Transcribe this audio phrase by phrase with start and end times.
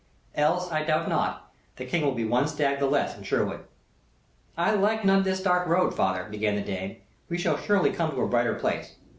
[0.33, 3.65] Else, I doubt not, the King will be one stag the less in Sherwood."
[4.57, 6.97] "I like not this dark road, father," began the dame.
[7.29, 8.95] "We shall surely come to a brighter place.